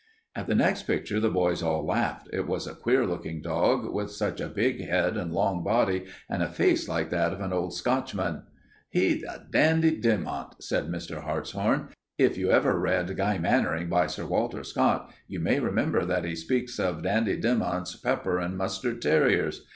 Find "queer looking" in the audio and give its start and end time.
2.79-3.39